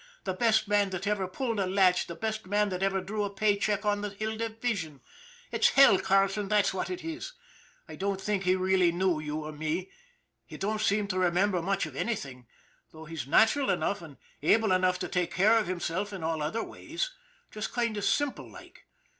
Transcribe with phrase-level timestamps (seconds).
[0.23, 3.29] "The best man that ever pulled a latch, the best man that ever drew a
[3.29, 5.01] pay check on the Hill Division.
[5.51, 7.33] It's hell, Carleton, that's what it is.
[7.87, 9.91] I don't think he really knew you or me.
[10.47, 12.47] He don't seem to remember much of anything,
[12.91, 16.63] though he's natural enough and able enough to take care of himself in all other
[16.63, 17.11] ways.
[17.51, 18.87] Just kind of simple like.